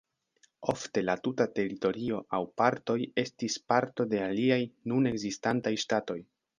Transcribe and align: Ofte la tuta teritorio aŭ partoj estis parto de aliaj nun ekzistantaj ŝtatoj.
Ofte 0.71 1.03
la 1.09 1.15
tuta 1.27 1.47
teritorio 1.59 2.23
aŭ 2.39 2.41
partoj 2.63 2.97
estis 3.27 3.61
parto 3.75 4.11
de 4.17 4.25
aliaj 4.33 4.61
nun 4.93 5.15
ekzistantaj 5.15 5.81
ŝtatoj. 5.87 6.23